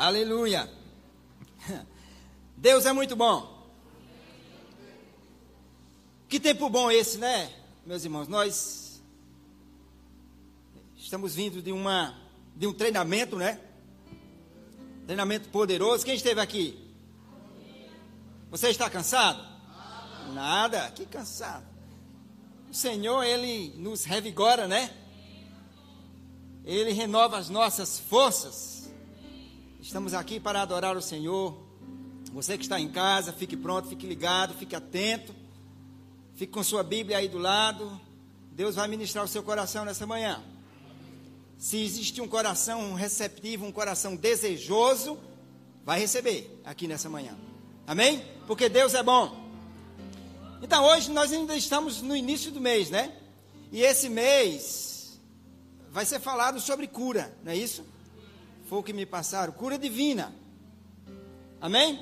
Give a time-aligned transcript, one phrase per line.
[0.00, 0.66] Aleluia.
[2.56, 3.68] Deus é muito bom.
[6.26, 7.52] Que tempo bom esse, né,
[7.84, 8.26] meus irmãos?
[8.26, 9.02] Nós
[10.96, 12.18] estamos vindo de uma
[12.56, 13.60] de um treinamento, né?
[15.04, 16.02] Treinamento poderoso.
[16.02, 16.82] Quem esteve aqui?
[18.50, 19.46] Você está cansado?
[20.32, 21.66] Nada, que cansado.
[22.70, 24.96] O Senhor, Ele nos revigora, né?
[26.64, 28.79] Ele renova as nossas forças.
[29.82, 31.58] Estamos aqui para adorar o Senhor.
[32.34, 35.34] Você que está em casa, fique pronto, fique ligado, fique atento.
[36.34, 37.98] Fique com sua Bíblia aí do lado.
[38.52, 40.44] Deus vai ministrar o seu coração nessa manhã.
[41.56, 45.18] Se existe um coração receptivo, um coração desejoso,
[45.82, 47.34] vai receber aqui nessa manhã.
[47.86, 48.22] Amém?
[48.46, 49.34] Porque Deus é bom.
[50.62, 53.16] Então hoje nós ainda estamos no início do mês, né?
[53.72, 55.18] E esse mês
[55.90, 57.82] vai ser falado sobre cura, não é isso?
[58.70, 60.32] Foi o que me passaram, cura divina.
[61.60, 61.98] Amém?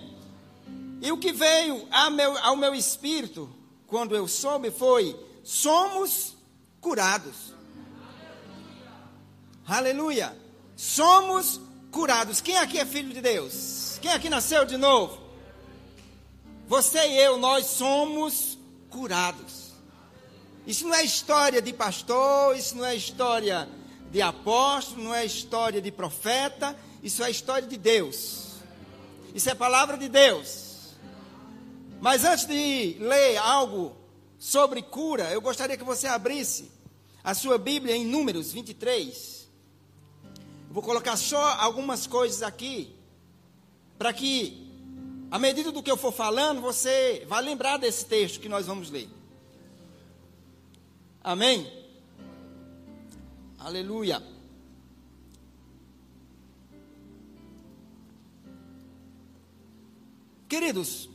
[1.01, 3.49] E o que veio ao meu, ao meu espírito
[3.87, 6.37] quando eu soube foi: somos
[6.79, 7.55] curados.
[9.67, 10.37] Aleluia.
[10.77, 11.59] Somos
[11.91, 12.43] curados.
[12.43, 13.99] Quem aqui é filho de Deus?
[14.03, 15.19] Quem aqui nasceu de novo?
[16.67, 18.59] Você e eu, nós somos
[18.91, 19.73] curados.
[20.67, 23.67] Isso não é história de pastor, isso não é história
[24.11, 28.57] de apóstolo, não é história de profeta, isso é história de Deus.
[29.35, 30.95] Isso é palavra de Deus.
[32.01, 33.97] Mas antes de ler algo
[34.39, 36.71] sobre cura, eu gostaria que você abrisse
[37.23, 39.49] a sua Bíblia em Números 23.
[40.71, 42.95] vou colocar só algumas coisas aqui,
[43.99, 44.71] para que,
[45.31, 48.91] à medida do que eu for falando, você vá lembrar desse texto que nós vamos
[48.91, 49.09] ler.
[51.23, 51.78] Amém?
[53.59, 54.23] Aleluia.
[60.49, 61.09] Queridos,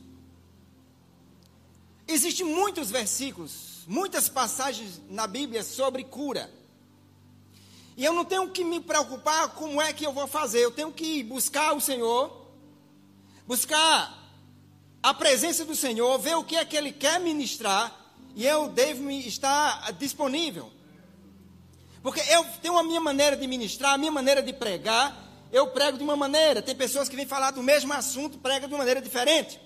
[2.06, 6.52] Existem muitos versículos, muitas passagens na Bíblia sobre cura.
[7.96, 10.92] E eu não tenho que me preocupar como é que eu vou fazer, eu tenho
[10.92, 12.46] que buscar o Senhor,
[13.46, 14.22] buscar
[15.02, 19.10] a presença do Senhor, ver o que é que Ele quer ministrar, e eu devo
[19.10, 20.70] estar disponível.
[22.04, 25.18] Porque eu tenho a minha maneira de ministrar, a minha maneira de pregar,
[25.50, 28.74] eu prego de uma maneira, tem pessoas que vêm falar do mesmo assunto, pregam de
[28.74, 29.58] uma maneira diferente.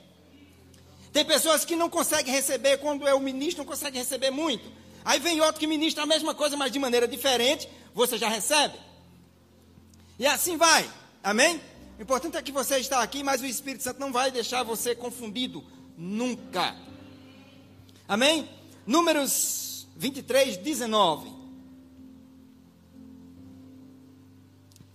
[1.13, 4.71] Tem pessoas que não conseguem receber, quando é o ministro, não conseguem receber muito.
[5.05, 8.79] Aí vem outro que ministra a mesma coisa, mas de maneira diferente, você já recebe.
[10.17, 10.89] E assim vai.
[11.25, 11.61] Amém?
[11.99, 14.95] O importante é que você está aqui, mas o Espírito Santo não vai deixar você
[14.95, 15.65] confundido
[15.97, 16.77] nunca.
[18.07, 18.49] Amém?
[18.87, 21.38] Números 23, 19.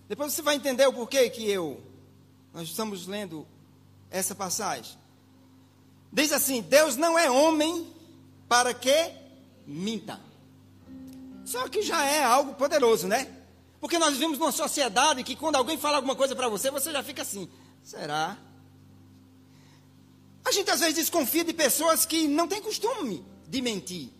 [0.08, 1.82] Depois você vai entender o porquê que eu
[2.54, 3.44] nós estamos lendo
[4.08, 4.96] essa passagem.
[6.12, 7.92] Diz assim: Deus não é homem
[8.48, 9.10] para que
[9.66, 10.20] minta.
[11.44, 13.28] Só que já é algo poderoso, né?
[13.80, 17.02] Porque nós vivemos numa sociedade que quando alguém fala alguma coisa para você, você já
[17.02, 17.50] fica assim:
[17.82, 18.38] será?
[20.44, 24.10] A gente às vezes desconfia de pessoas que não têm costume de mentir.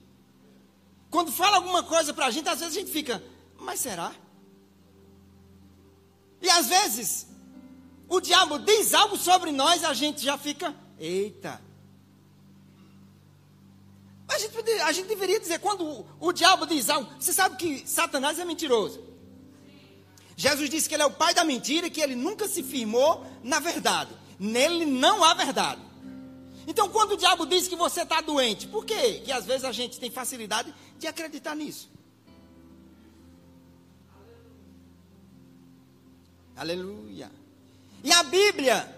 [1.09, 3.23] Quando fala alguma coisa para a gente, às vezes a gente fica:
[3.61, 4.12] mas será?
[6.44, 7.27] E às vezes
[8.06, 11.60] o diabo diz algo sobre nós, a gente já fica: eita.
[14.28, 17.88] A gente, a gente deveria dizer, quando o, o diabo diz algo, você sabe que
[17.88, 19.03] Satanás é mentiroso.
[20.37, 23.25] Jesus disse que ele é o pai da mentira e que ele nunca se firmou
[23.43, 24.11] na verdade.
[24.38, 25.81] Nele não há verdade.
[26.66, 29.22] Então, quando o diabo diz que você está doente, por quê?
[29.25, 31.88] Que às vezes a gente tem facilidade de acreditar nisso.
[36.57, 37.31] Aleluia.
[38.03, 38.95] E a Bíblia,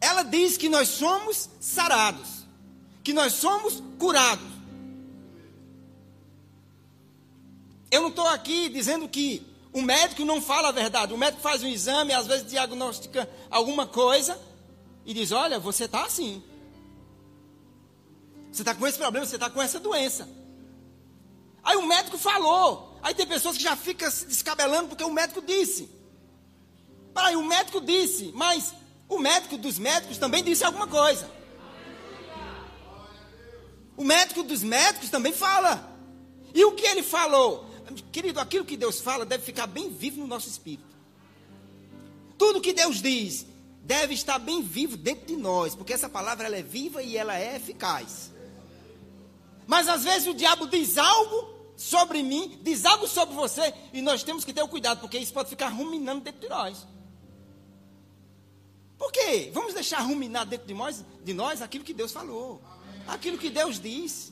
[0.00, 2.40] ela diz que nós somos sarados
[3.02, 4.46] que nós somos curados.
[7.90, 11.12] Eu não estou aqui dizendo que o médico não fala a verdade.
[11.12, 14.40] O médico faz um exame, às vezes diagnostica alguma coisa
[15.04, 16.42] e diz: Olha, você está assim.
[18.52, 20.28] Você está com esse problema, você está com essa doença.
[21.62, 22.98] Aí o médico falou.
[23.02, 25.88] Aí tem pessoas que já ficam se descabelando porque o médico disse.
[27.14, 28.74] Peraí, o médico disse, mas
[29.08, 31.30] o médico dos médicos também disse alguma coisa.
[33.96, 35.90] O médico dos médicos também fala.
[36.54, 37.68] E o que ele falou?
[38.12, 40.88] Querido, aquilo que Deus fala deve ficar bem vivo no nosso espírito.
[42.38, 43.46] Tudo que Deus diz
[43.82, 47.38] deve estar bem vivo dentro de nós, porque essa palavra ela é viva e ela
[47.38, 48.30] é eficaz.
[49.66, 54.22] Mas às vezes o diabo diz algo sobre mim, diz algo sobre você, e nós
[54.22, 56.86] temos que ter o cuidado, porque isso pode ficar ruminando dentro de nós.
[59.00, 59.50] Por quê?
[59.54, 62.60] Vamos deixar ruminar dentro de nós, de nós aquilo que Deus falou,
[63.08, 64.30] aquilo que Deus diz.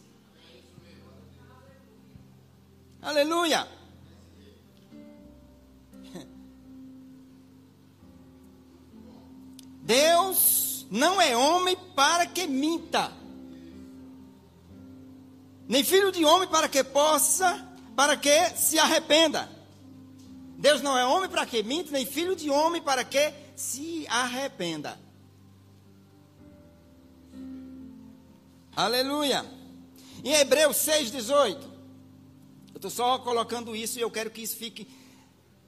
[3.00, 3.67] Aleluia!
[9.81, 13.11] Deus não é homem para que minta,
[15.67, 17.67] nem filho de homem para que possa,
[17.97, 19.50] para que se arrependa.
[20.59, 24.97] Deus não é homem para que minta, nem filho de homem para que se arrependa.
[28.77, 29.45] Aleluia.
[30.23, 31.61] Em Hebreus 6,18.
[32.69, 34.87] Eu estou só colocando isso e eu quero que isso fique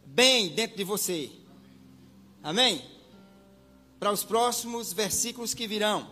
[0.06, 1.32] bem dentro de você.
[2.44, 2.80] Amém?
[3.98, 6.08] Para os próximos versículos que virão.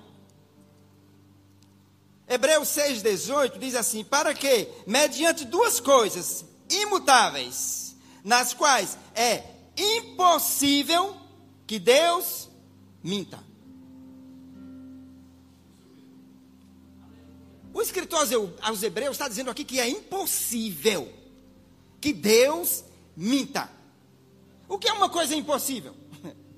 [2.28, 9.44] Hebreus 6,18 diz assim: Para que, mediante duas coisas imutáveis, nas quais é
[9.76, 11.27] impossível
[11.68, 12.48] que Deus
[13.04, 13.38] minta.
[17.74, 18.26] O escritor
[18.62, 21.12] aos Hebreus está dizendo aqui que é impossível
[22.00, 22.82] que Deus
[23.14, 23.70] minta.
[24.66, 25.94] O que é uma coisa impossível?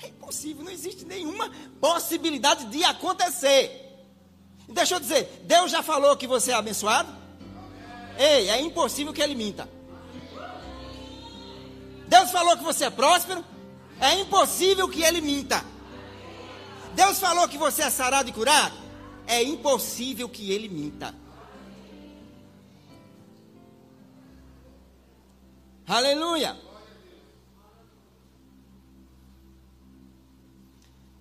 [0.00, 1.50] É impossível, não existe nenhuma
[1.80, 4.06] possibilidade de acontecer.
[4.68, 7.12] Deixa eu dizer, Deus já falou que você é abençoado?
[8.16, 9.68] Ei, é impossível que ele minta.
[12.06, 13.44] Deus falou que você é próspero?
[14.00, 15.64] É impossível que ele minta.
[16.94, 18.76] Deus falou que você é sarado e curado?
[19.26, 21.14] É impossível que ele minta.
[25.86, 26.58] Aleluia.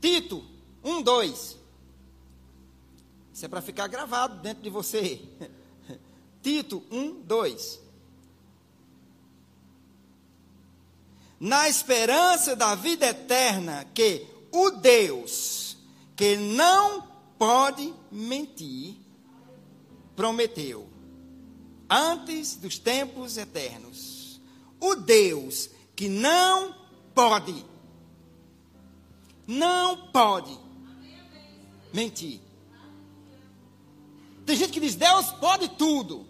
[0.01, 0.44] Tito
[0.83, 1.57] 1, 2.
[3.33, 5.21] Isso é para ficar gravado dentro de você.
[6.41, 7.87] Tito 1, 2.
[11.39, 15.78] Na esperança da vida eterna que o Deus,
[16.16, 17.07] que não
[17.38, 18.95] pode mentir,
[20.16, 20.88] prometeu
[21.89, 24.42] antes dos tempos eternos.
[24.80, 26.75] O Deus que não
[27.13, 27.66] pode,
[29.45, 30.57] não pode
[31.94, 32.42] mentir.
[34.45, 36.25] Tem gente que diz: Deus pode tudo.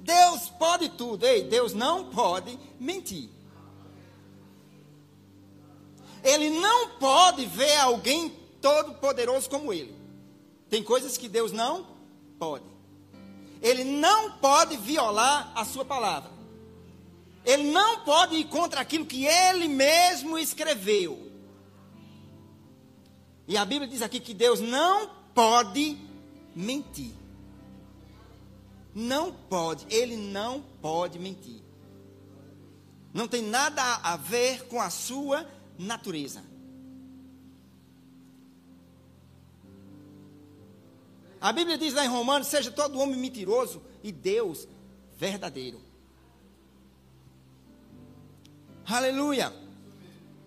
[0.00, 1.26] Deus pode tudo.
[1.26, 3.28] Ei, Deus não pode mentir.
[6.22, 8.30] Ele não pode ver alguém
[8.60, 9.94] todo poderoso como ele.
[10.68, 11.86] Tem coisas que Deus não
[12.38, 12.64] pode.
[13.62, 16.30] Ele não pode violar a sua palavra.
[17.44, 21.30] Ele não pode ir contra aquilo que ele mesmo escreveu.
[23.48, 25.98] E a Bíblia diz aqui que Deus não pode
[26.54, 27.12] mentir.
[28.94, 31.62] Não pode, ele não pode mentir.
[33.12, 35.46] Não tem nada a ver com a sua
[35.80, 36.44] natureza.
[41.40, 44.68] A Bíblia diz lá em Romanos: seja todo homem mentiroso e Deus
[45.16, 45.80] verdadeiro.
[48.86, 49.52] Aleluia.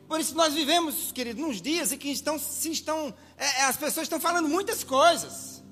[0.08, 3.78] Por isso nós vivemos, querido, nos dias em que estão, se estão, é, é, as
[3.78, 5.64] pessoas estão falando muitas coisas.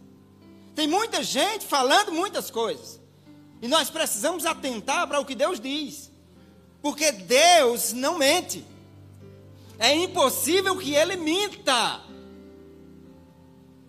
[0.73, 2.99] Tem muita gente falando muitas coisas.
[3.61, 6.09] E nós precisamos atentar para o que Deus diz.
[6.81, 8.65] Porque Deus não mente.
[9.81, 12.01] É impossível que ele minta.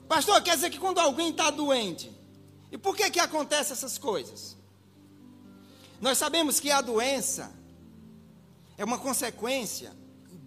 [0.09, 2.11] Pastor, quer dizer que quando alguém está doente,
[2.71, 4.57] e por que que acontece essas coisas?
[6.01, 7.53] Nós sabemos que a doença
[8.79, 9.95] é uma consequência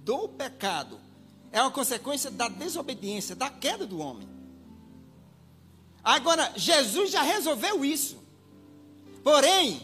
[0.04, 1.00] do pecado,
[1.52, 4.28] é uma consequência da desobediência, da queda do homem.
[6.04, 8.18] Agora, Jesus já resolveu isso.
[9.24, 9.80] Porém,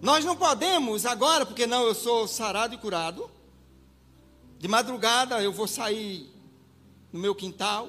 [0.00, 3.30] nós não podemos agora, porque não, eu sou sarado e curado,
[4.58, 6.28] de madrugada eu vou sair
[7.12, 7.88] no meu quintal,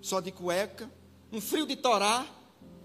[0.00, 0.90] só de cueca,
[1.32, 2.26] um frio de torar,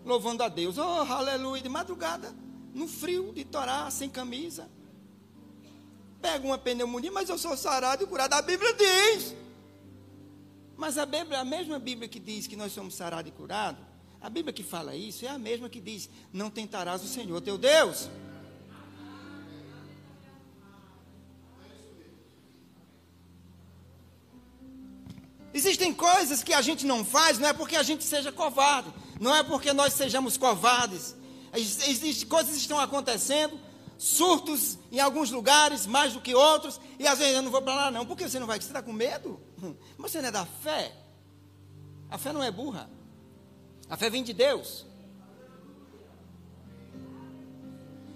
[0.05, 0.77] louvando a Deus.
[0.77, 2.33] Oh, aleluia, de madrugada,
[2.73, 4.69] no frio de torar, sem camisa.
[6.21, 8.33] Pega uma pneumonia, mas eu sou sarado e curado.
[8.33, 9.35] A Bíblia diz.
[10.77, 13.81] Mas a Bíblia, a mesma Bíblia que diz que nós somos sarados e curados,
[14.21, 17.57] a Bíblia que fala isso é a mesma que diz: não tentarás o Senhor teu
[17.57, 18.09] Deus.
[25.55, 29.33] Existem coisas que a gente não faz, não é porque a gente seja covarde, não
[29.33, 31.15] é porque nós sejamos covardes.
[31.53, 33.57] Existem coisas que estão acontecendo,
[33.97, 37.73] surtos em alguns lugares, mais do que outros, e às vezes eu não vou para
[37.73, 38.05] lá, não.
[38.05, 38.59] Por que você não vai?
[38.59, 39.39] Você está com medo?
[39.97, 40.91] Mas você não é da fé.
[42.11, 42.89] A fé não é burra.
[43.89, 44.85] A fé vem de Deus.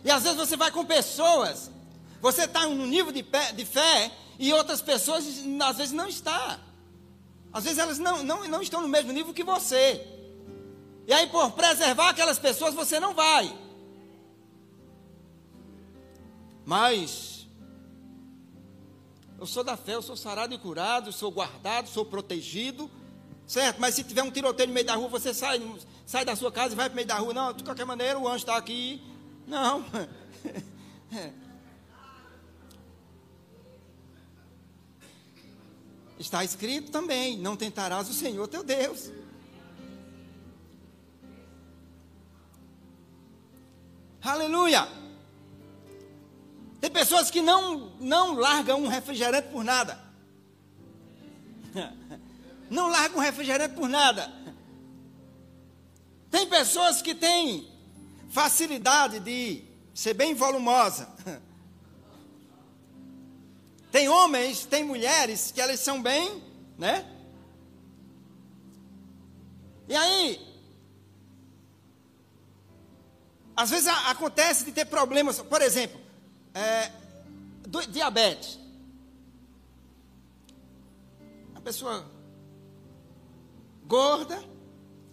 [0.03, 1.71] E às vezes você vai com pessoas,
[2.19, 5.23] você está no nível de, pé, de fé e outras pessoas
[5.61, 6.59] às vezes não está.
[7.51, 10.05] Às vezes elas não, não, não estão no mesmo nível que você.
[11.07, 13.57] E aí, por preservar aquelas pessoas, você não vai.
[16.65, 17.47] Mas
[19.39, 22.91] eu sou da fé, eu sou sarado e curado, sou guardado, sou protegido,
[23.47, 23.79] certo?
[23.79, 25.59] Mas se tiver um tiroteio no meio da rua, você sai,
[26.05, 27.33] sai da sua casa e vai para o meio da rua.
[27.33, 29.01] Não, de qualquer maneira, o anjo está aqui.
[29.47, 29.83] Não.
[36.19, 39.09] Está escrito também: não tentarás o Senhor teu Deus.
[44.21, 44.85] Aleluia!
[46.81, 49.99] Tem pessoas que não, não largam um refrigerante por nada.
[52.69, 54.31] Não largam um refrigerante por nada.
[56.29, 57.67] Tem pessoas que têm
[58.29, 61.09] facilidade de ser bem volumosa.
[63.91, 66.43] Tem homens, tem mulheres que elas são bem,
[66.77, 67.05] né?
[69.87, 70.49] E aí,
[73.55, 75.99] às vezes acontece de ter problemas, por exemplo,
[76.53, 76.91] é,
[77.67, 78.59] do, diabetes.
[81.55, 82.09] A pessoa
[83.85, 84.41] gorda,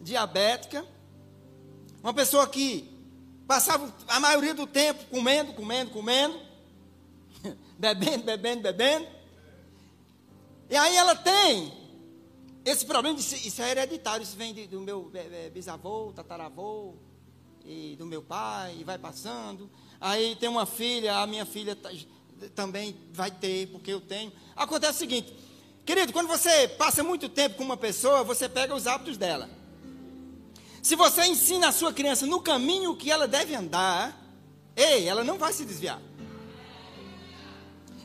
[0.00, 0.86] diabética,
[2.02, 2.88] uma pessoa que
[3.48, 6.45] passava a maioria do tempo comendo, comendo, comendo,
[7.78, 9.06] bebendo, bebendo, bebendo.
[10.68, 11.72] E aí ela tem
[12.64, 15.10] esse problema, de, isso é hereditário, isso vem de, do meu
[15.52, 16.94] bisavô, tataravô,
[17.64, 19.70] e do meu pai, e vai passando.
[20.00, 21.78] Aí tem uma filha, a minha filha
[22.54, 24.32] também vai ter, porque eu tenho.
[24.56, 25.32] Acontece o seguinte,
[25.84, 29.48] querido, quando você passa muito tempo com uma pessoa, você pega os hábitos dela.
[30.82, 34.16] Se você ensina a sua criança no caminho que ela deve andar,
[34.74, 36.00] ei, ela não vai se desviar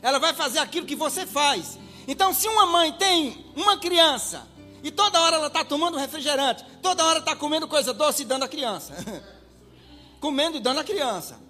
[0.02, 1.78] ela vai fazer aquilo que você faz.
[2.06, 4.46] Então, se uma mãe tem uma criança
[4.82, 8.42] e toda hora ela está tomando refrigerante, toda hora está comendo coisa doce e dando
[8.42, 8.94] à criança,
[10.20, 11.40] comendo e dando à criança,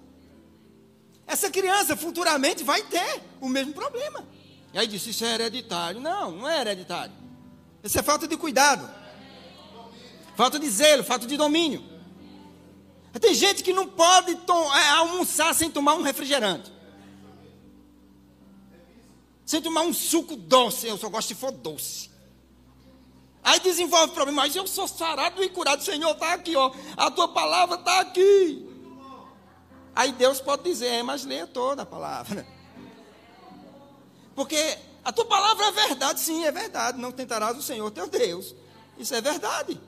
[1.25, 4.23] essa criança futuramente vai ter o mesmo problema.
[4.71, 5.99] E aí disse: Isso é hereditário.
[5.99, 7.13] Não, não é hereditário.
[7.83, 8.89] Isso é falta de cuidado,
[10.35, 11.83] falta de zelo, falta de domínio.
[13.19, 16.72] Tem gente que não pode é, almoçar sem tomar um refrigerante.
[19.53, 22.09] Sem tomar um suco doce, eu só gosto se for doce.
[23.43, 26.73] Aí desenvolve problema, mas eu sou sarado e curado, Senhor está aqui, ó.
[26.97, 28.67] A tua palavra está aqui.
[29.95, 32.47] Aí Deus pode dizer, é, mas leia toda a palavra.
[34.33, 36.99] Porque a tua palavra é verdade, sim, é verdade.
[36.99, 38.55] Não tentarás o Senhor teu Deus.
[38.97, 39.79] Isso é verdade.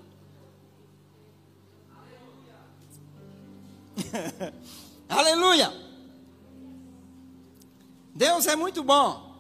[5.10, 5.74] Aleluia.
[8.14, 9.34] Deus é muito bom.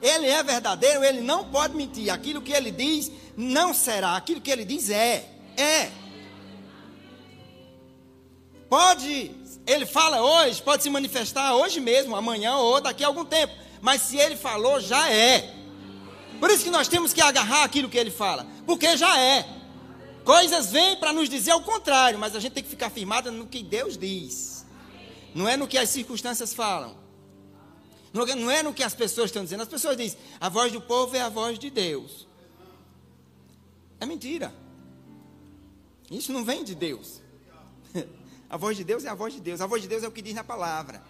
[0.00, 2.12] Ele é verdadeiro, ele não pode mentir.
[2.12, 5.28] Aquilo que ele diz não será, aquilo que ele diz é.
[5.56, 5.90] É.
[8.68, 9.30] Pode,
[9.66, 13.54] ele fala hoje, pode se manifestar hoje mesmo, amanhã ou daqui a algum tempo.
[13.80, 15.54] Mas se ele falou, já é.
[16.40, 19.46] Por isso que nós temos que agarrar aquilo que ele fala, porque já é.
[20.24, 23.46] Coisas vêm para nos dizer o contrário, mas a gente tem que ficar firmada no
[23.46, 24.66] que Deus diz.
[25.34, 27.05] Não é no que as circunstâncias falam.
[28.24, 29.62] Não é no que as pessoas estão dizendo.
[29.62, 32.26] As pessoas dizem, a voz do povo é a voz de Deus.
[34.00, 34.54] É mentira.
[36.10, 37.20] Isso não vem de Deus.
[38.48, 39.60] A voz de Deus é a voz de Deus.
[39.60, 41.02] A voz de Deus é o que diz na palavra.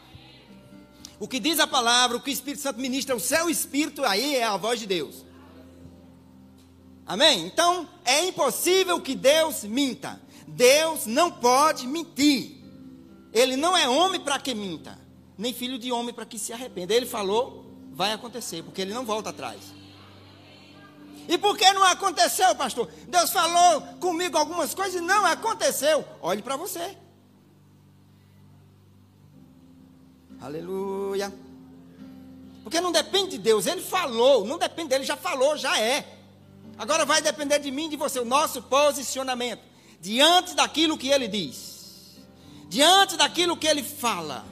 [1.20, 4.36] O que diz a palavra, o que o Espírito Santo ministra, o seu Espírito, aí
[4.36, 5.22] é a voz de Deus.
[7.04, 7.46] Amém?
[7.46, 10.18] Então, é impossível que Deus minta.
[10.48, 12.56] Deus não pode mentir.
[13.34, 15.05] Ele não é homem para que minta
[15.36, 16.94] nem filho de homem para que se arrependa.
[16.94, 19.60] Ele falou, vai acontecer, porque ele não volta atrás.
[21.28, 22.88] E por que não aconteceu, pastor?
[23.08, 26.04] Deus falou comigo algumas coisas e não aconteceu.
[26.22, 26.96] Olhe para você.
[30.40, 31.32] Aleluia.
[32.62, 36.16] Porque não depende de Deus, ele falou, não depende dele, já falou, já é.
[36.78, 39.62] Agora vai depender de mim de você, o nosso posicionamento
[40.00, 42.16] diante daquilo que ele diz,
[42.68, 44.44] diante daquilo que ele fala.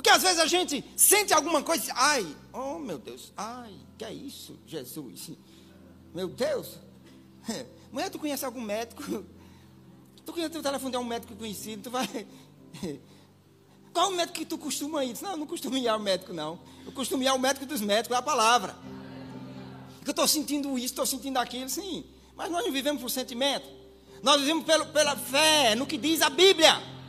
[0.00, 4.10] Porque às vezes a gente sente alguma coisa, ai, oh meu Deus, ai, que é
[4.10, 5.32] isso, Jesus?
[6.14, 6.78] Meu Deus.
[7.92, 9.02] Mulher, tu conhece algum médico?
[10.24, 12.08] Tu conhece o telefone de um médico conhecido, tu vai.
[13.92, 15.14] Qual o médico que tu costuma ir?
[15.20, 16.58] Não, eu não costumo ir ao médico, não.
[16.86, 18.74] Eu costumo ir ao médico dos médicos, é a palavra.
[20.06, 22.06] Eu estou sentindo isso, estou sentindo aquilo, sim.
[22.34, 23.68] Mas nós não vivemos por sentimento.
[24.22, 26.99] Nós vivemos pelo, pela fé, no que diz a Bíblia.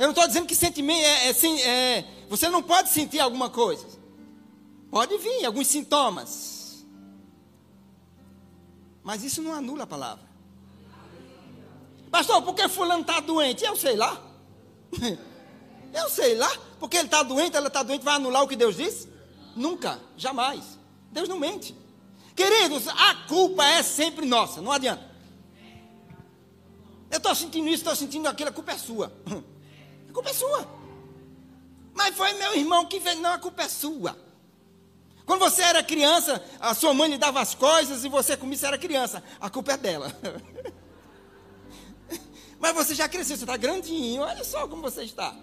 [0.00, 3.86] Eu não estou dizendo que sentimento é, é, é, Você não pode sentir alguma coisa.
[4.90, 6.86] Pode vir alguns sintomas.
[9.02, 10.24] Mas isso não anula a palavra.
[12.10, 13.62] Pastor, por que fulano está doente?
[13.62, 14.18] Eu sei lá.
[15.92, 16.50] Eu sei lá.
[16.78, 19.06] Porque ele está doente, ela está doente, vai anular o que Deus disse?
[19.54, 20.78] Nunca, jamais.
[21.12, 21.76] Deus não mente.
[22.34, 25.04] Queridos, a culpa é sempre nossa, não adianta.
[27.10, 29.12] Eu estou sentindo isso, estou sentindo aquilo, a culpa é sua.
[30.10, 30.68] A culpa é sua.
[31.94, 34.18] Mas foi meu irmão que fez, não, a culpa é sua.
[35.24, 38.66] Quando você era criança, a sua mãe lhe dava as coisas e você comia, você
[38.66, 39.22] era criança.
[39.40, 40.12] A culpa é dela.
[42.58, 45.34] Mas você já cresceu, você está grandinho, olha só como você está.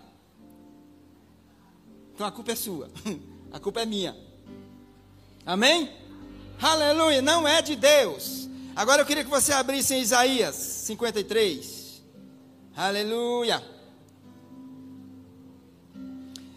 [2.14, 2.92] Então a culpa é sua.
[3.50, 4.14] A culpa é minha.
[5.46, 5.90] Amém?
[6.62, 8.50] Aleluia, não é de Deus.
[8.76, 12.04] Agora eu queria que você abrisse em Isaías 53.
[12.76, 13.77] Aleluia.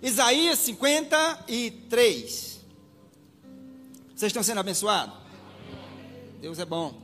[0.03, 2.61] Isaías 53.
[4.15, 5.15] Vocês estão sendo abençoados?
[6.41, 6.99] Deus é bom.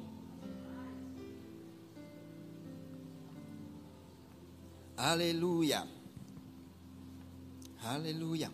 [4.97, 5.87] Aleluia.
[7.85, 8.51] Aleluia.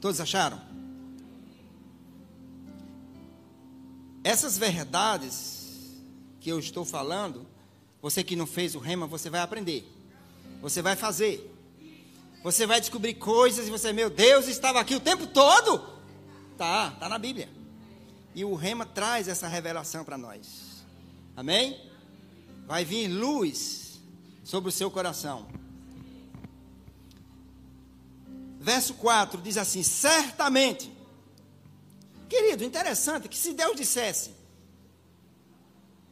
[0.00, 0.60] Todos acharam?
[4.24, 6.02] Essas verdades
[6.40, 7.46] que eu estou falando
[8.02, 9.88] você que não fez o rema, você vai aprender.
[10.60, 11.48] Você vai fazer.
[12.42, 15.88] Você vai descobrir coisas e você, meu Deus, estava aqui o tempo todo.
[16.58, 17.48] Tá, tá na Bíblia.
[18.34, 20.82] E o rema traz essa revelação para nós.
[21.36, 21.80] Amém?
[22.66, 24.00] Vai vir luz
[24.42, 25.46] sobre o seu coração.
[28.58, 30.90] Verso 4 diz assim: Certamente.
[32.28, 34.32] Querido, interessante que se Deus dissesse,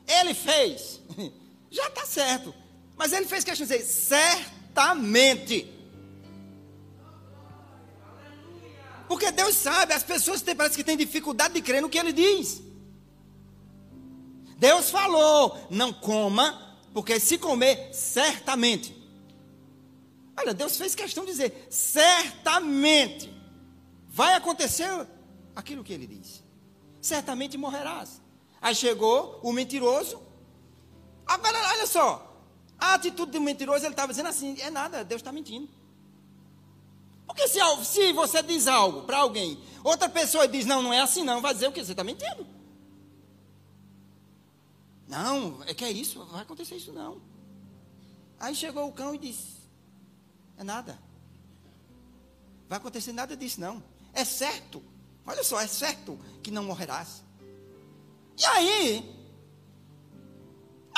[0.07, 1.01] Ele fez.
[1.71, 2.55] já está certo.
[2.97, 5.67] Mas ele fez questão de dizer, certamente.
[9.09, 12.13] Porque Deus sabe, as pessoas têm, parece que têm dificuldade de crer no que ele
[12.13, 12.63] diz.
[14.57, 18.95] Deus falou, não coma, porque se comer, certamente.
[20.37, 23.33] Olha, Deus fez questão de dizer, certamente
[24.09, 24.89] vai acontecer
[25.57, 26.43] aquilo que ele diz.
[27.01, 28.21] Certamente morrerás.
[28.61, 30.21] Aí chegou o mentiroso,
[31.31, 32.27] Agora, olha só.
[32.77, 35.69] A atitude do mentiroso, ele estava dizendo assim: é nada, Deus está mentindo.
[37.25, 41.23] Porque se, se você diz algo para alguém, outra pessoa diz: não, não é assim,
[41.23, 41.85] não, vai dizer o que?
[41.85, 42.45] Você está mentindo.
[45.07, 47.21] Não, é que é isso, vai acontecer isso não.
[48.41, 49.59] Aí chegou o cão e disse:
[50.59, 50.99] é nada.
[52.69, 53.81] Vai acontecer nada disso não.
[54.13, 54.83] É certo.
[55.25, 57.23] Olha só, é certo que não morrerás.
[58.37, 59.20] E aí,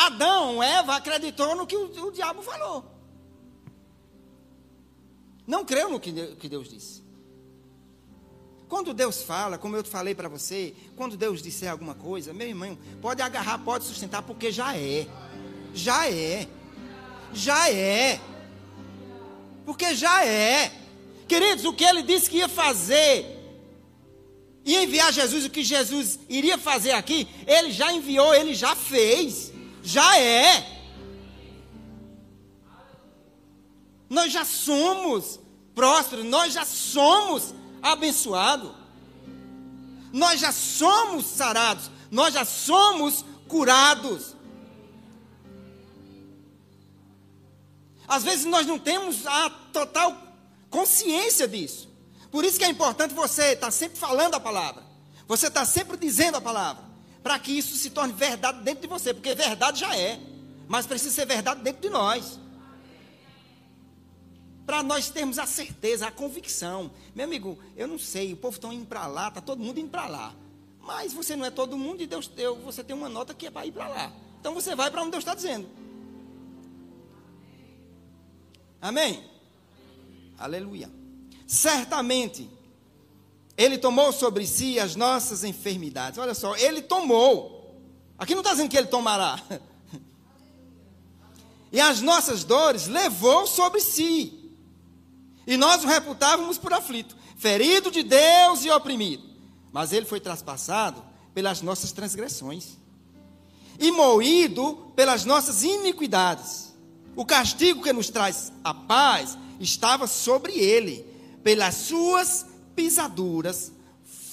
[0.07, 2.85] Adão, Eva acreditou no que o, o diabo falou.
[5.47, 7.03] Não creu no que, que Deus disse.
[8.69, 12.79] Quando Deus fala, como eu falei para você, quando Deus disser alguma coisa, meu irmão,
[13.03, 15.07] pode agarrar, pode sustentar, porque já é.
[15.75, 16.49] Já é.
[17.35, 18.19] Já é.
[19.67, 20.73] Porque já é.
[21.29, 23.27] Queridos, o que ele disse que ia fazer,
[24.65, 29.52] ia enviar Jesus, o que Jesus iria fazer aqui, ele já enviou, ele já fez.
[29.83, 30.81] Já é.
[34.09, 35.41] Nós já somos
[35.75, 38.71] prósperos, nós já somos abençoados.
[40.13, 44.37] Nós já somos sarados, nós já somos curados.
[48.07, 50.17] Às vezes nós não temos a total
[50.69, 51.89] consciência disso.
[52.31, 54.85] Por isso que é importante você estar sempre falando a palavra.
[55.27, 56.92] Você estar sempre dizendo a palavra
[57.23, 60.21] para que isso se torne verdade dentro de você, porque verdade já é,
[60.69, 62.39] mas precisa ser verdade dentro de nós.
[64.67, 66.91] Para nós termos a certeza, a convicção.
[67.15, 69.91] Meu amigo, eu não sei, o povo está indo para lá, está todo mundo indo
[69.91, 70.35] para lá.
[70.81, 73.51] Mas você não é todo mundo e Deus deu, você tem uma nota que é
[73.51, 74.13] para ir para lá.
[74.41, 75.69] Então você vai para onde Deus está dizendo.
[78.81, 79.25] Amém?
[80.39, 80.91] Aleluia.
[81.47, 82.51] Certamente
[83.57, 86.19] ele tomou sobre si as nossas enfermidades.
[86.19, 87.81] Olha só, ele tomou.
[88.19, 89.41] Aqui não está dizendo que ele tomará.
[91.71, 94.51] E as nossas dores levou sobre si.
[95.47, 99.25] E nós o reputávamos por aflito, ferido de Deus e oprimido.
[99.73, 101.03] Mas ele foi traspassado
[101.35, 102.77] pelas nossas transgressões
[103.79, 106.75] e moído pelas nossas iniquidades.
[107.17, 111.07] O castigo que nos traz a paz estava sobre ele,
[111.43, 113.73] pelas suas pisaduras,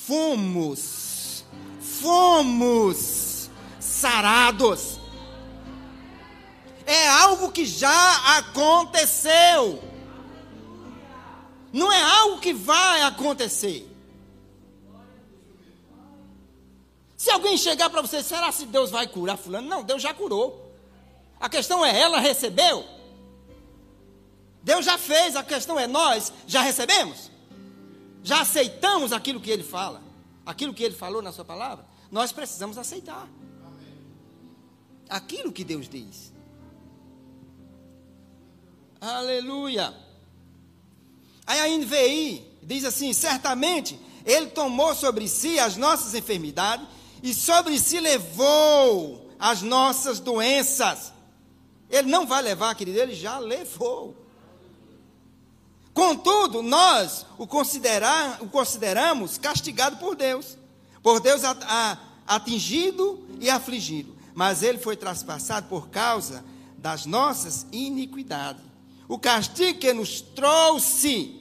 [0.05, 1.43] fomos,
[1.81, 3.49] fomos
[3.79, 4.99] sarados.
[6.85, 9.83] é algo que já aconteceu.
[11.71, 13.87] Não é algo que vai acontecer.
[17.15, 19.67] Se alguém chegar para você, será se Deus vai curar fulano?
[19.67, 20.73] Não, Deus já curou.
[21.39, 22.85] A questão é, ela recebeu?
[24.63, 27.28] Deus já fez, a questão é, nós já recebemos?
[28.29, 30.03] Já aceitamos aquilo que ele fala?
[30.45, 31.83] Aquilo que ele falou na sua palavra?
[32.11, 33.27] Nós precisamos aceitar.
[35.09, 36.31] Aquilo que Deus diz.
[39.01, 39.91] Aleluia.
[41.47, 46.85] Aí a NVI diz assim: certamente ele tomou sobre si as nossas enfermidades
[47.23, 51.11] e sobre si levou as nossas doenças.
[51.89, 54.15] Ele não vai levar, querido, ele já levou.
[55.99, 60.57] Contudo, nós o, considerar, o consideramos castigado por Deus,
[61.03, 61.97] por Deus a, a,
[62.35, 64.15] atingido e afligido.
[64.33, 66.41] Mas ele foi traspassado por causa
[66.77, 68.63] das nossas iniquidades.
[69.09, 71.37] O castigo que nos trouxe,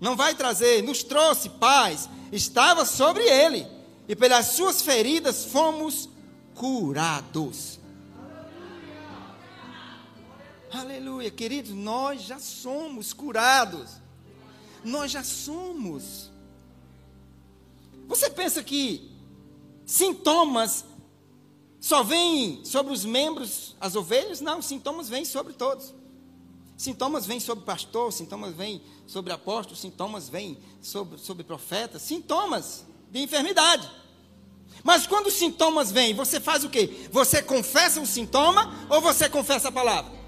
[0.00, 3.66] não vai trazer, nos trouxe paz, estava sobre ele
[4.06, 6.08] e pelas suas feridas fomos
[6.54, 7.79] curados.
[10.72, 13.90] Aleluia, queridos, nós já somos curados.
[14.84, 16.30] Nós já somos.
[18.06, 19.10] Você pensa que
[19.84, 20.84] sintomas
[21.80, 24.40] só vêm sobre os membros, as ovelhas?
[24.40, 25.92] Não, sintomas vêm sobre todos.
[26.76, 33.18] Sintomas vêm sobre pastor, sintomas vêm sobre apóstolo, sintomas vêm sobre, sobre profeta, sintomas de
[33.18, 33.90] enfermidade.
[34.84, 37.08] Mas quando os sintomas vêm, você faz o quê?
[37.10, 40.19] Você confessa o sintoma ou você confessa a palavra?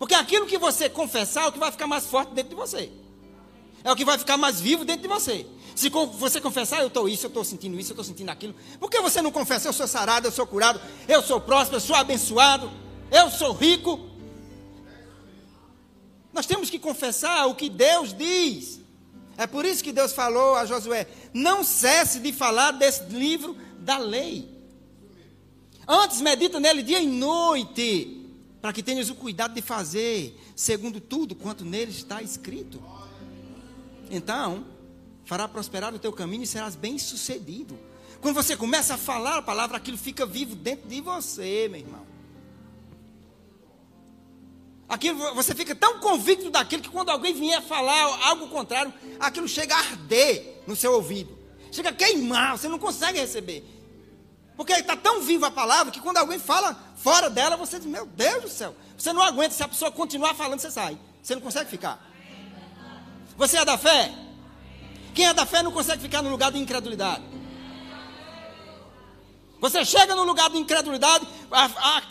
[0.00, 2.90] Porque aquilo que você confessar é o que vai ficar mais forte dentro de você.
[3.84, 5.46] É o que vai ficar mais vivo dentro de você.
[5.76, 8.54] Se você confessar, eu estou isso, eu estou sentindo isso, eu estou sentindo aquilo.
[8.78, 11.80] Por que você não confessa, eu sou sarado, eu sou curado, eu sou próspero, eu
[11.82, 12.70] sou abençoado,
[13.12, 14.00] eu sou rico?
[16.32, 18.80] Nós temos que confessar o que Deus diz.
[19.36, 23.98] É por isso que Deus falou a Josué: não cesse de falar desse livro da
[23.98, 24.48] lei.
[25.86, 28.19] Antes medita nele dia e noite,
[28.60, 32.82] para que tenhas o cuidado de fazer, segundo tudo quanto nele está escrito.
[34.10, 34.66] Então,
[35.24, 37.78] fará prosperar o teu caminho e serás bem-sucedido.
[38.20, 42.06] Quando você começa a falar a palavra, aquilo fica vivo dentro de você, meu irmão.
[44.88, 49.74] Aquilo, você fica tão convicto daquilo que quando alguém vier falar algo contrário, aquilo chega
[49.74, 51.38] a arder no seu ouvido.
[51.70, 53.64] Chega a queimar, você não consegue receber.
[54.56, 58.06] Porque está tão viva a palavra que quando alguém fala fora dela, você diz, meu
[58.06, 58.74] Deus do céu.
[58.96, 60.98] Você não aguenta, se a pessoa continuar falando, você sai.
[61.22, 61.98] Você não consegue ficar.
[63.36, 64.12] Você é da fé?
[65.14, 67.22] Quem é da fé não consegue ficar no lugar de incredulidade.
[69.60, 71.26] Você chega no lugar de incredulidade,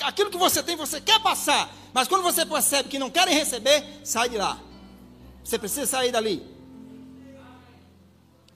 [0.03, 1.69] aquilo que você tem, você quer passar.
[1.93, 4.59] Mas quando você percebe que não querem receber, sai de lá.
[5.43, 6.45] Você precisa sair dali.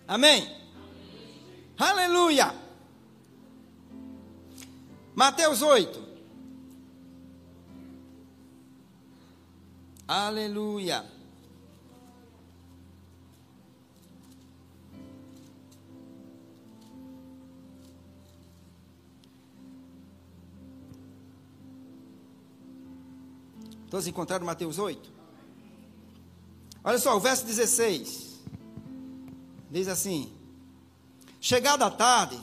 [0.08, 0.48] Amém?
[1.78, 2.54] Aleluia.
[5.16, 6.13] Mateus 8.
[10.16, 11.04] Aleluia.
[23.90, 25.12] Todos encontraram Mateus 8?
[26.84, 28.40] Olha só, o verso 16.
[29.72, 30.32] Diz assim:
[31.42, 32.40] Chegada a tarde,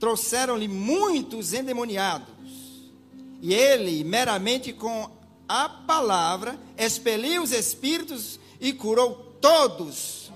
[0.00, 2.34] trouxeram-lhe muitos endemoniados,
[3.42, 5.23] e ele, meramente com
[5.54, 10.32] a palavra, expeliu os espíritos e curou todos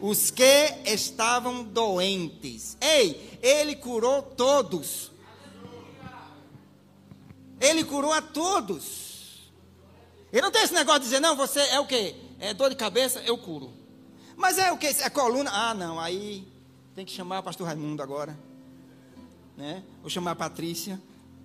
[0.00, 2.78] os que estavam doentes.
[2.80, 5.12] Ei, ele curou todos.
[7.60, 9.52] Ele curou a todos.
[10.32, 12.14] Ele não tem esse negócio de dizer, não, você é o quê?
[12.40, 13.70] É dor de cabeça, eu curo.
[14.34, 14.86] Mas é o quê?
[14.86, 15.50] É coluna?
[15.52, 16.48] Ah, não, aí
[16.94, 18.34] tem que chamar o pastor Raimundo agora.
[19.58, 19.84] Né?
[20.02, 20.98] Ou chamar a Patrícia,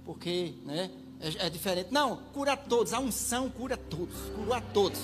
[0.05, 1.91] porque né, é, é diferente.
[1.91, 2.93] Não, cura todos.
[2.93, 4.15] A unção cura todos.
[4.35, 4.99] Curou a todos.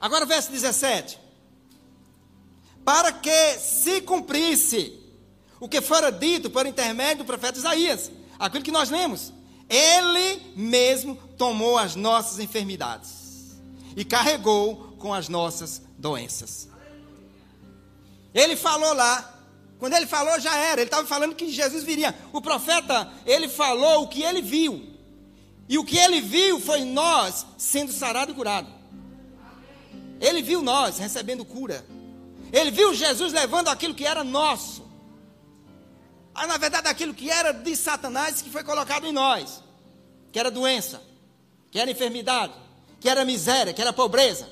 [0.00, 1.18] Agora o verso 17.
[2.84, 5.00] Para que se cumprisse
[5.58, 9.32] o que fora dito por intermédio do profeta Isaías aquilo que nós lemos.
[9.68, 13.56] Ele mesmo tomou as nossas enfermidades
[13.96, 16.68] e carregou com as nossas doenças.
[18.32, 19.35] Ele falou lá,
[19.78, 22.14] quando ele falou já era, ele estava falando que Jesus viria.
[22.32, 24.94] O profeta, ele falou o que ele viu.
[25.68, 28.68] E o que ele viu foi nós sendo sarado e curado.
[30.20, 31.84] Ele viu nós recebendo cura.
[32.52, 34.86] Ele viu Jesus levando aquilo que era nosso.
[36.34, 39.62] Aí, na verdade, aquilo que era de Satanás que foi colocado em nós,
[40.32, 41.02] que era doença,
[41.70, 42.54] que era enfermidade,
[42.98, 44.48] que era miséria, que era pobreza.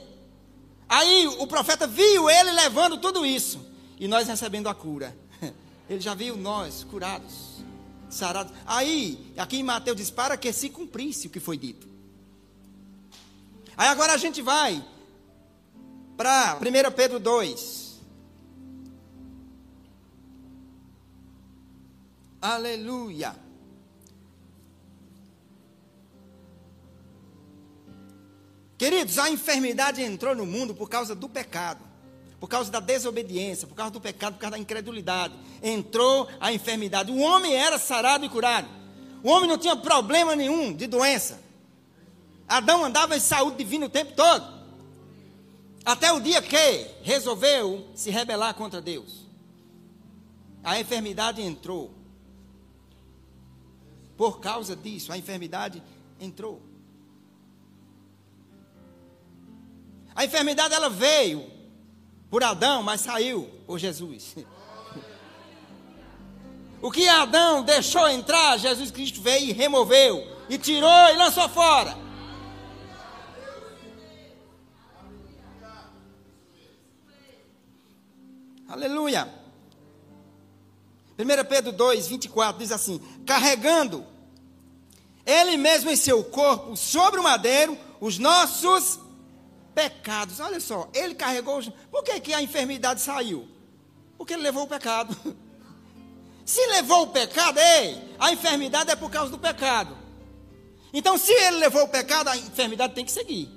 [0.87, 5.17] Aí o profeta viu ele levando tudo isso e nós recebendo a cura.
[5.89, 7.63] Ele já viu nós curados,
[8.11, 8.53] sarados.
[8.67, 11.89] Aí, aqui em Mateus diz: para que se cumprisse o que foi dito.
[13.77, 14.85] Aí agora a gente vai
[16.17, 17.85] para 1 Pedro 2.
[22.41, 23.35] Aleluia.
[28.77, 31.83] Queridos, a enfermidade entrou no mundo por causa do pecado,
[32.45, 35.33] por causa da desobediência, por causa do pecado, por causa da incredulidade.
[35.63, 37.11] Entrou a enfermidade.
[37.11, 38.69] O homem era sarado e curado.
[39.23, 41.41] O homem não tinha problema nenhum de doença.
[42.47, 44.47] Adão andava em saúde divina o tempo todo.
[45.87, 49.25] Até o dia que resolveu se rebelar contra Deus.
[50.63, 51.95] A enfermidade entrou.
[54.19, 55.83] Por causa disso, a enfermidade
[56.21, 56.61] entrou.
[60.15, 61.54] A enfermidade ela veio
[62.35, 64.35] por Adão, mas saiu por Jesus.
[66.83, 71.97] O que Adão deixou entrar, Jesus Cristo veio e removeu, e tirou e lançou fora.
[78.67, 79.33] Aleluia.
[81.17, 84.05] 1 Pedro 2, 24 diz assim: carregando
[85.25, 88.99] ele mesmo em seu corpo sobre o madeiro os nossos
[89.75, 90.41] pecados.
[90.41, 91.63] Olha só, ele carregou.
[91.91, 93.49] Por que, que a enfermidade saiu?
[94.17, 95.17] Porque ele levou o pecado.
[96.45, 99.97] Se levou o pecado, ei, a enfermidade é por causa do pecado.
[100.93, 103.49] Então, se ele levou o pecado, a enfermidade tem que seguir.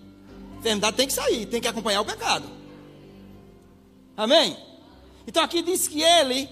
[0.56, 2.50] A enfermidade tem que sair, tem que acompanhar o pecado.
[4.16, 4.58] Amém?
[5.28, 6.50] Então aqui diz que ele,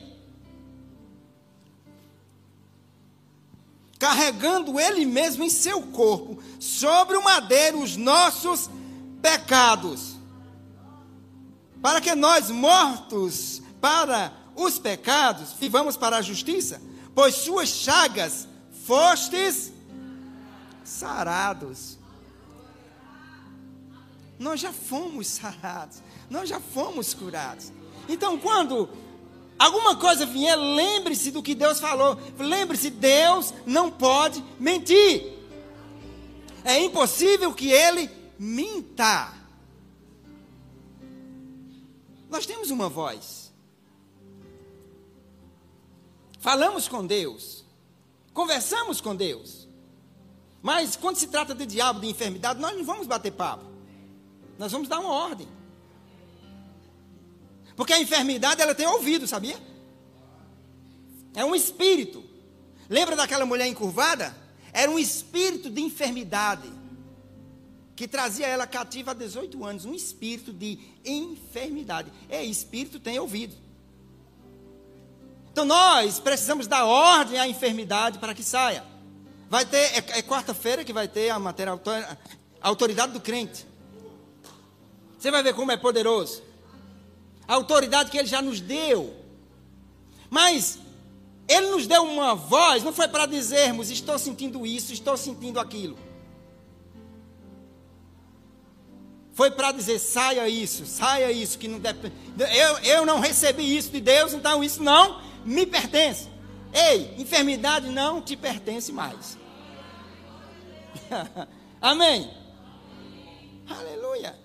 [3.97, 8.84] carregando ele mesmo em seu corpo, sobre o madeiro, os nossos pecados,
[11.81, 16.81] para que nós, mortos para os pecados, vivamos para a justiça,
[17.13, 18.47] pois suas chagas
[18.85, 19.71] fostes
[20.83, 21.97] sarados.
[24.39, 27.71] Nós já fomos sarados, nós já fomos curados.
[28.09, 28.89] Então, quando
[29.57, 32.19] alguma coisa vier, lembre-se do que Deus falou.
[32.37, 35.33] Lembre-se, Deus não pode mentir.
[36.63, 39.33] É impossível que ele minta.
[42.29, 43.53] Nós temos uma voz.
[46.39, 47.63] Falamos com Deus.
[48.33, 49.67] Conversamos com Deus.
[50.61, 53.65] Mas quando se trata de diabo, de enfermidade, nós não vamos bater papo.
[54.57, 55.47] Nós vamos dar uma ordem.
[57.75, 59.57] Porque a enfermidade ela tem ouvido, sabia?
[61.33, 62.23] É um espírito.
[62.89, 64.35] Lembra daquela mulher encurvada?
[64.71, 66.71] Era um espírito de enfermidade
[67.95, 72.11] que trazia ela cativa há 18 anos, um espírito de enfermidade.
[72.29, 73.55] É, espírito tem ouvido.
[75.51, 78.83] Então nós precisamos dar ordem à enfermidade para que saia.
[79.49, 81.79] Vai ter, é, é quarta-feira que vai ter a matéria
[82.61, 83.65] a autoridade do crente.
[85.17, 86.43] Você vai ver como é poderoso
[87.47, 89.15] a autoridade que ele já nos deu.
[90.29, 90.79] Mas
[91.47, 95.97] ele nos deu uma voz, não foi para dizermos, estou sentindo isso, estou sentindo aquilo.
[99.35, 102.15] Foi para dizer, saia isso, saia isso, que não depende.
[102.39, 106.29] Eu, eu não recebi isso de Deus, então isso não me pertence.
[106.73, 109.37] Ei, enfermidade não te pertence mais.
[111.81, 112.31] Amém.
[113.67, 114.39] Aleluia.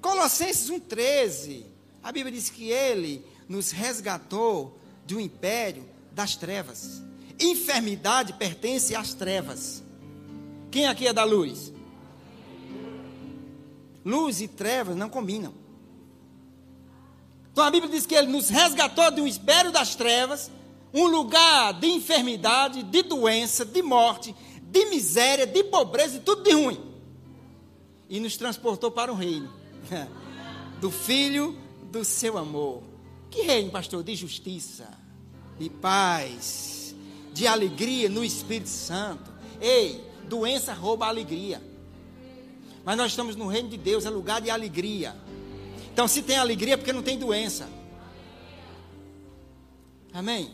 [0.00, 1.66] Colossenses 1,13.
[2.02, 4.80] A Bíblia diz que ele nos resgatou
[5.12, 7.02] um império das trevas.
[7.38, 9.82] Enfermidade pertence às trevas.
[10.70, 11.73] Quem aqui é da luz?
[14.04, 15.54] Luz e trevas não combinam.
[17.52, 20.50] Então a Bíblia diz que ele nos resgatou de um império das trevas,
[20.92, 26.50] um lugar de enfermidade, de doença, de morte, de miséria, de pobreza e tudo de
[26.50, 26.80] ruim.
[28.08, 29.52] E nos transportou para o reino
[30.80, 31.56] do Filho
[31.92, 32.82] do seu amor.
[33.30, 34.02] Que reino, pastor?
[34.02, 34.88] De justiça,
[35.58, 36.94] de paz,
[37.32, 39.32] de alegria no Espírito Santo.
[39.60, 41.62] Ei, doença rouba a alegria.
[42.84, 45.16] Mas nós estamos no reino de Deus, é lugar de alegria.
[45.92, 47.68] Então, se tem alegria, é porque não tem doença.
[50.12, 50.52] Amém?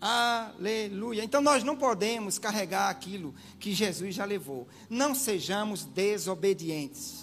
[0.00, 1.22] Aleluia.
[1.22, 4.68] Então nós não podemos carregar aquilo que Jesus já levou.
[4.90, 7.22] Não sejamos desobedientes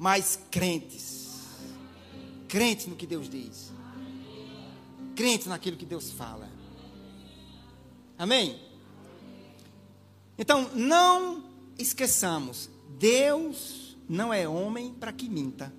[0.00, 1.28] mas crentes.
[2.48, 3.70] crentes no que Deus diz,
[5.14, 6.48] crentes naquilo que Deus fala.
[8.16, 8.58] Amém?
[10.38, 11.44] Então, não
[11.78, 15.72] esqueçamos: Deus não é homem para que minta,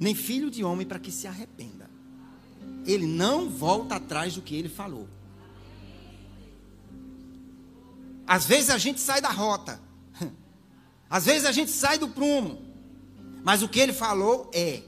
[0.00, 1.88] nem filho de homem para que se arrependa.
[2.84, 5.08] Ele não volta atrás do que ele falou.
[8.26, 9.80] Às vezes a gente sai da rota,
[11.08, 12.60] às vezes a gente sai do prumo,
[13.44, 14.82] mas o que ele falou é.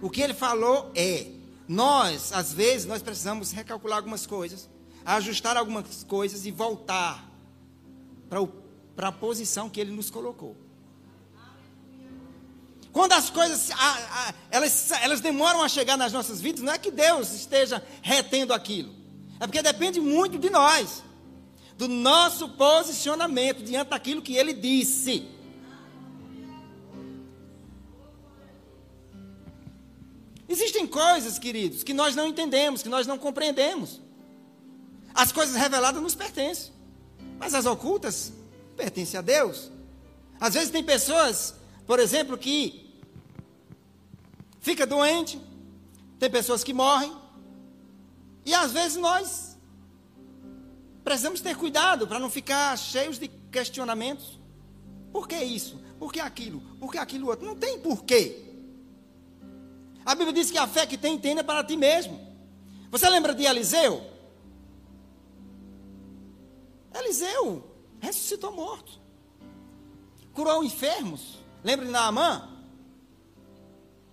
[0.00, 1.32] O que ele falou é.
[1.66, 4.70] Nós, às vezes, nós precisamos recalcular algumas coisas,
[5.04, 7.28] ajustar algumas coisas e voltar
[8.30, 8.40] para
[9.06, 10.56] a posição que ele nos colocou.
[12.92, 16.78] Quando as coisas a, a, elas, elas demoram a chegar nas nossas vidas, não é
[16.78, 18.92] que Deus esteja retendo aquilo,
[19.38, 21.02] é porque depende muito de nós,
[21.76, 25.28] do nosso posicionamento diante daquilo que Ele disse.
[30.48, 34.00] Existem coisas, queridos, que nós não entendemos, que nós não compreendemos.
[35.14, 36.72] As coisas reveladas nos pertencem,
[37.38, 38.32] mas as ocultas
[38.78, 39.72] pertencem a Deus.
[40.40, 42.96] Às vezes tem pessoas, por exemplo, que
[44.60, 45.40] fica doente,
[46.18, 47.12] tem pessoas que morrem,
[48.46, 49.58] e às vezes nós
[51.02, 54.38] precisamos ter cuidado para não ficar cheios de questionamentos.
[55.12, 55.82] Por que isso?
[55.98, 56.60] Por que aquilo?
[56.78, 57.44] Por que aquilo outro?
[57.44, 58.44] Não tem porquê.
[60.06, 62.18] A Bíblia diz que a fé que tem, tenha para ti mesmo.
[62.90, 64.02] Você lembra de Eliseu?
[66.94, 67.67] Eliseu
[68.00, 69.00] ressuscitou morto.
[70.32, 71.38] Curou enfermos.
[71.64, 72.48] Lembra de Naamã?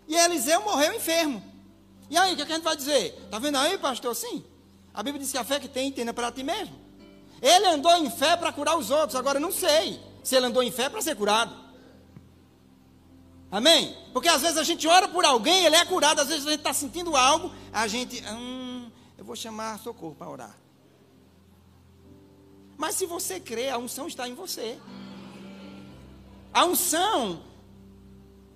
[0.07, 1.43] E Eliseu morreu enfermo.
[2.09, 3.17] E aí, o que a gente vai dizer?
[3.25, 4.15] Está vendo aí, pastor?
[4.15, 4.43] Sim.
[4.93, 6.75] A Bíblia diz que a fé que tem, tenha para ti mesmo.
[7.41, 9.15] Ele andou em fé para curar os outros.
[9.15, 11.55] Agora, não sei se ele andou em fé para ser curado.
[13.51, 13.95] Amém?
[14.11, 16.59] Porque às vezes a gente ora por alguém, ele é curado, às vezes a gente
[16.59, 20.57] está sentindo algo, a gente, hum, eu vou chamar socorro para orar.
[22.77, 24.77] Mas se você crê, a unção está em você.
[26.53, 27.43] A unção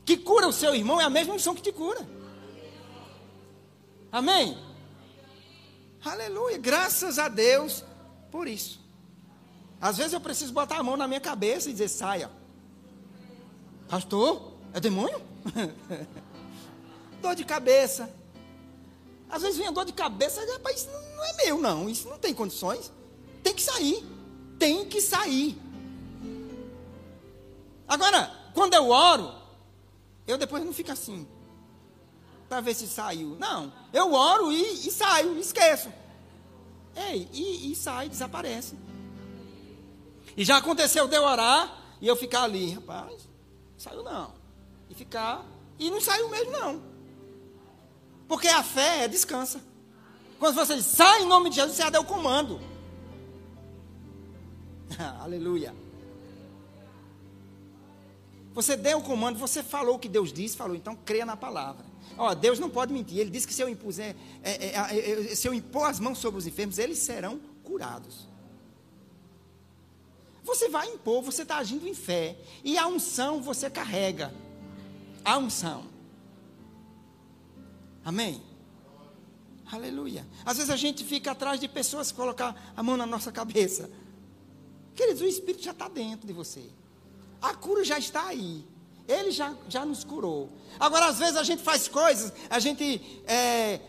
[0.05, 2.07] que cura o seu irmão é a mesma unção que te cura.
[4.11, 4.57] Amém?
[6.03, 6.57] Aleluia.
[6.57, 7.83] Graças a Deus
[8.31, 8.79] por isso.
[9.81, 12.31] Às vezes eu preciso botar a mão na minha cabeça e dizer: saia.
[13.87, 15.21] Pastor, é demônio?
[17.21, 18.11] dor de cabeça.
[19.29, 21.89] Às vezes vem a dor de cabeça, rapaz, isso não é meu, não.
[21.89, 22.91] Isso não tem condições.
[23.43, 24.05] Tem que sair.
[24.57, 25.57] Tem que sair.
[27.87, 29.33] Agora, quando eu oro,
[30.27, 31.27] eu depois não fico assim.
[32.47, 33.35] Para ver se saiu.
[33.39, 33.71] Não.
[33.93, 35.91] Eu oro e, e saio, esqueço.
[36.95, 38.75] Ei, e, e sai, desaparece.
[40.35, 43.27] E já aconteceu de eu orar e eu ficar ali, rapaz,
[43.77, 44.39] saiu não
[44.89, 45.45] e ficar.
[45.77, 46.81] E não saiu mesmo, não.
[48.27, 49.61] Porque a fé é descansa.
[50.39, 52.59] Quando você diz, sai em nome de Jesus, você já deu o comando.
[55.19, 55.75] Aleluia.
[58.53, 61.85] Você deu o comando, você falou o que Deus disse, falou, então creia na palavra.
[62.17, 63.19] Ó, Deus não pode mentir.
[63.19, 66.39] Ele disse que se eu, impuser, é, é, é, se eu impor as mãos sobre
[66.39, 68.27] os enfermos, eles serão curados.
[70.43, 72.35] Você vai impor, você está agindo em fé.
[72.63, 74.33] E a unção você carrega
[75.23, 75.85] a unção.
[78.03, 78.41] Amém?
[79.71, 80.25] Aleluia.
[80.43, 83.89] Às vezes a gente fica atrás de pessoas colocar a mão na nossa cabeça.
[84.99, 86.61] Queridos, o Espírito já está dentro de você.
[87.41, 88.65] A cura já está aí.
[89.07, 90.49] Ele já, já nos curou.
[90.77, 93.79] Agora, às vezes a gente faz coisas, a gente é,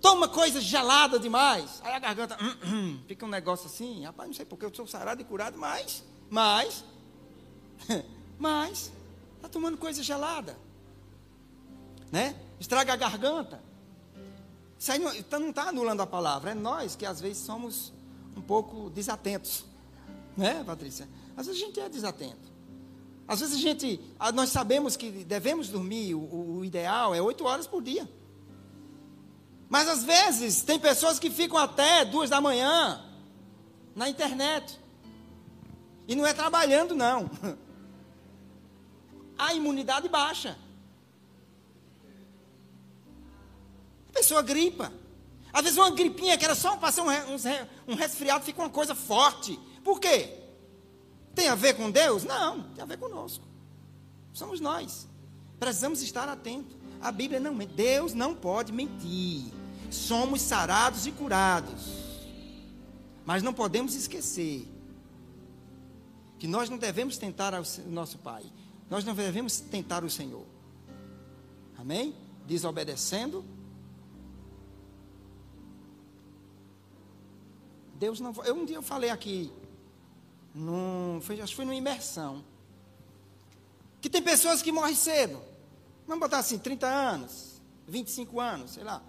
[0.00, 1.80] toma coisas geladas demais.
[1.84, 4.02] Aí a garganta hum, hum, fica um negócio assim.
[4.02, 6.84] Rapaz, não sei porque eu sou sarado e curado, mas, mas,
[8.36, 8.90] mas,
[9.36, 10.58] Está tomando coisa gelada.
[12.10, 12.34] Né?
[12.58, 13.62] Estraga a garganta.
[14.76, 16.50] Isso aí não está tá anulando a palavra.
[16.50, 17.92] É nós que às vezes somos
[18.36, 19.70] um pouco desatentos.
[20.36, 21.08] Né, Patrícia?
[21.36, 22.52] Às vezes a gente é desatento.
[23.26, 24.00] Às vezes a gente,
[24.34, 28.08] nós sabemos que devemos dormir, o, o ideal é oito horas por dia.
[29.68, 33.02] Mas às vezes tem pessoas que ficam até duas da manhã
[33.94, 34.78] na internet.
[36.06, 37.30] E não é trabalhando, não.
[39.38, 40.58] a imunidade baixa.
[44.10, 44.92] A pessoa gripa.
[45.52, 48.94] Às vezes uma gripinha que era só passar um, um, um resfriado fica uma coisa
[48.94, 49.58] forte.
[49.82, 50.38] Por quê?
[51.34, 52.24] Tem a ver com Deus?
[52.24, 53.44] Não, tem a ver conosco.
[54.32, 55.08] Somos nós.
[55.58, 56.76] Precisamos estar atentos.
[57.00, 57.74] A Bíblia não mente.
[57.74, 59.52] Deus não pode mentir.
[59.90, 62.02] Somos sarados e curados.
[63.24, 64.68] Mas não podemos esquecer
[66.38, 68.44] que nós não devemos tentar o nosso Pai.
[68.90, 70.44] Nós não devemos tentar o Senhor.
[71.78, 72.14] Amém?
[72.46, 73.44] desobedecendo.
[77.94, 78.32] Deus não.
[78.44, 79.52] Eu, um dia eu falei aqui,
[80.54, 82.44] num, foi, acho que foi numa imersão,
[84.00, 85.40] que tem pessoas que morrem cedo.
[86.06, 89.02] Vamos botar assim, 30 anos, 25 anos, sei lá.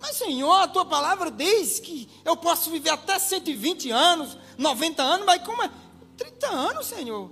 [0.00, 5.26] Mas, Senhor, a tua palavra diz que eu posso viver até 120 anos, 90 anos,
[5.26, 5.70] mas como é?
[6.16, 7.30] 30 anos, Senhor.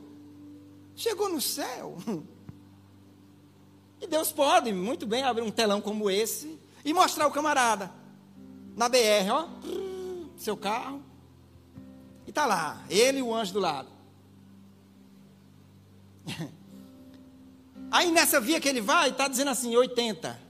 [0.96, 1.96] Chegou no céu.
[4.00, 7.88] E Deus pode muito bem abrir um telão como esse e mostrar o camarada
[8.76, 9.46] na BR, ó,
[10.36, 11.00] seu carro.
[12.32, 13.90] Está lá, ele e o anjo do lado.
[17.92, 20.40] Aí nessa via que ele vai, está dizendo assim, 80.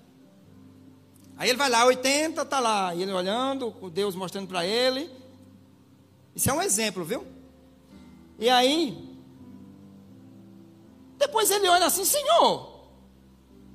[1.36, 2.94] Aí ele vai lá, 80, está lá.
[2.94, 5.10] E ele olhando, Deus mostrando para ele.
[6.36, 7.26] Isso é um exemplo, viu?
[8.38, 9.18] E aí,
[11.18, 12.86] depois ele olha assim, Senhor,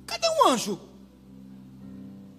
[0.06, 0.80] cadê o anjo?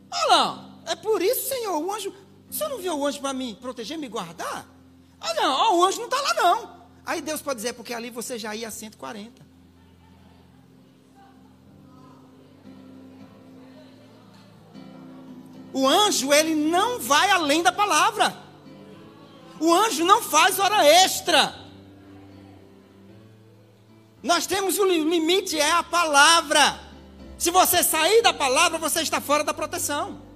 [0.10, 2.12] Olha lá, é por isso, Senhor, o anjo.
[2.50, 4.79] O senhor não viu o anjo para me proteger, me guardar?
[5.22, 6.80] Ah, não, o anjo não está lá, não.
[7.06, 9.50] Aí Deus pode dizer, porque ali você já ia a 140.
[15.74, 18.36] O anjo, ele não vai além da palavra.
[19.60, 21.54] O anjo não faz hora extra.
[24.22, 26.80] Nós temos o limite, é a palavra.
[27.38, 30.29] Se você sair da palavra, você está fora da proteção.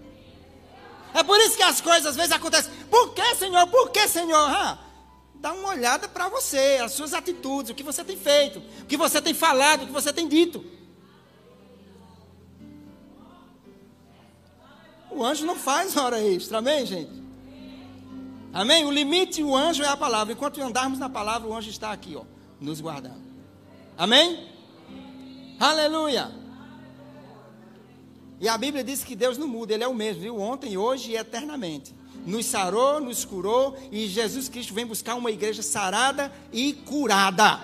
[1.14, 2.72] É por isso que as coisas às vezes acontecem.
[2.89, 3.68] Por que, Senhor?
[3.68, 4.49] Por que, Senhor?
[4.49, 4.80] Ah,
[5.36, 8.97] dá uma olhada para você, as suas atitudes, o que você tem feito, o que
[8.97, 10.66] você tem falado, o que você tem dito.
[15.11, 17.11] O anjo não faz hora extra, amém, gente?
[18.51, 18.86] Amém?
[18.86, 20.34] O limite, o anjo é a palavra.
[20.34, 22.24] Enquanto andarmos na palavra, o anjo está aqui, ó,
[22.59, 23.22] nos guardando.
[23.97, 24.47] Amém?
[25.59, 26.43] Aleluia.
[28.44, 30.38] E a Bíblia diz que Deus não muda, Ele é o mesmo, viu?
[30.38, 31.96] Ontem, hoje e eternamente.
[32.26, 37.58] Nos sarou, nos curou e Jesus Cristo vem buscar uma igreja sarada e curada.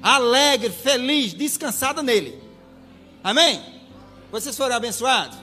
[0.00, 2.40] Alegre, feliz, descansada nele.
[3.20, 3.60] Amém?
[4.30, 5.36] Vocês foram abençoados?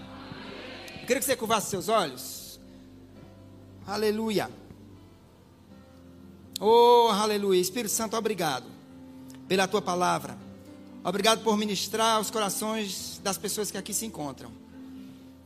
[0.93, 2.57] Eu queria que você curvasse seus olhos.
[3.85, 4.49] Aleluia.
[6.57, 7.59] Oh, aleluia.
[7.59, 8.65] Espírito Santo, obrigado
[9.45, 10.46] pela tua palavra.
[11.03, 14.51] Obrigado por ministrar os corações das pessoas que aqui se encontram.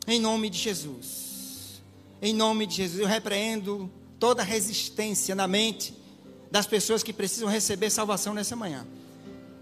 [0.08, 1.82] Em nome de Jesus.
[2.22, 5.96] Em nome de Jesus, eu repreendo toda resistência na mente
[6.52, 8.86] das pessoas que precisam receber salvação nessa manhã.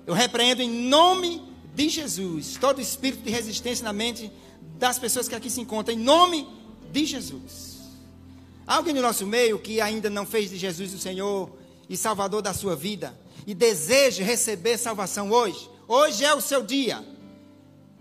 [0.06, 1.42] Eu repreendo em nome
[1.76, 4.32] de Jesus todo espírito de resistência na mente
[4.78, 6.48] das pessoas que aqui se encontram, em nome
[6.92, 7.80] de Jesus.
[8.66, 11.50] Há alguém no nosso meio que ainda não fez de Jesus o Senhor
[11.88, 13.18] e Salvador da sua vida
[13.48, 15.70] e deseja receber salvação hoje?
[15.92, 17.04] Hoje é o seu dia.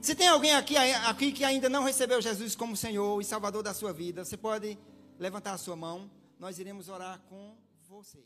[0.03, 3.73] Se tem alguém aqui, aqui que ainda não recebeu Jesus como Senhor e Salvador da
[3.73, 4.79] sua vida, você pode
[5.19, 7.57] levantar a sua mão, nós iremos orar com
[7.89, 8.23] você.